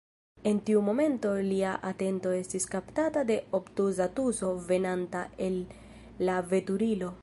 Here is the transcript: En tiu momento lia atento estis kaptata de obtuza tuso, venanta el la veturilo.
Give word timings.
En 0.51 0.59
tiu 0.69 0.79
momento 0.87 1.33
lia 1.49 1.73
atento 1.91 2.33
estis 2.39 2.67
kaptata 2.73 3.25
de 3.33 3.39
obtuza 3.61 4.11
tuso, 4.21 4.53
venanta 4.73 5.25
el 5.51 5.65
la 6.31 6.45
veturilo. 6.55 7.17